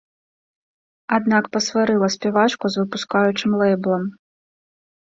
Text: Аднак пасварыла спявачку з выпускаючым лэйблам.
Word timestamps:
Аднак 1.17 1.43
пасварыла 1.57 2.07
спявачку 2.17 2.65
з 2.73 2.87
выпускаючым 2.87 3.51
лэйблам. 3.63 4.03